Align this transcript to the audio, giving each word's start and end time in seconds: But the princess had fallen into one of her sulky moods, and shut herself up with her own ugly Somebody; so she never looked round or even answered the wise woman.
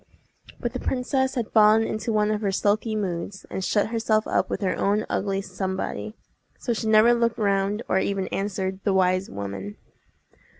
But 0.59 0.73
the 0.73 0.79
princess 0.79 1.35
had 1.35 1.51
fallen 1.51 1.83
into 1.83 2.11
one 2.11 2.31
of 2.31 2.41
her 2.41 2.51
sulky 2.51 2.95
moods, 2.95 3.45
and 3.51 3.63
shut 3.63 3.89
herself 3.89 4.25
up 4.25 4.49
with 4.49 4.61
her 4.61 4.75
own 4.75 5.05
ugly 5.11 5.43
Somebody; 5.43 6.15
so 6.57 6.73
she 6.73 6.87
never 6.87 7.13
looked 7.13 7.37
round 7.37 7.83
or 7.87 7.99
even 7.99 8.27
answered 8.29 8.79
the 8.83 8.93
wise 8.95 9.29
woman. 9.29 9.75